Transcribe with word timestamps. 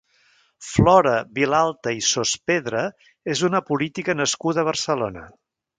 Flora 0.67 1.11
Vilalta 1.35 1.93
i 1.97 2.01
Sospedra 2.09 2.83
és 3.35 3.47
una 3.53 3.65
política 3.73 4.19
nascuda 4.23 4.65
a 4.67 4.71
Barcelona. 4.73 5.33